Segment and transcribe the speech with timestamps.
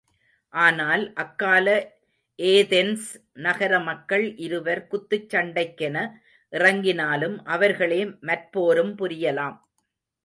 [0.53, 1.67] ஆனால், அக்கால
[2.39, 3.05] ஏதென்ஸ்
[3.39, 5.95] நகர மக்கள் இருவர் குத்துச் சண்டைக்கென
[6.53, 9.57] இறங்கினாலும், அவர்களே மற்போரும் புரியலாம்.